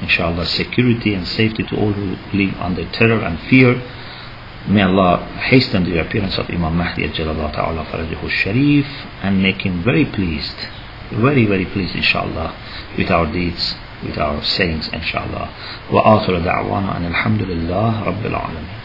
[0.00, 3.74] inshallah security and safety to all who live under terror and fear.
[4.68, 8.86] May Allah hasten the appearance of Imam Mahdi Jalallah Ta'ala Farajahu Sharif
[9.20, 10.54] and make him very pleased,
[11.10, 12.54] very very pleased inshallah
[12.96, 15.48] with our deeds with our sayings, inshallah.
[15.90, 18.81] Wa akhiru da'wana and alhamdulillah rabbil alameen.